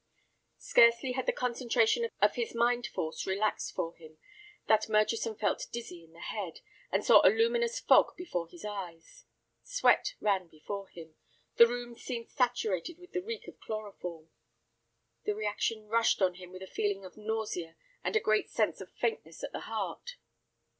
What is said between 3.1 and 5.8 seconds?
relaxed for him than Murchison felt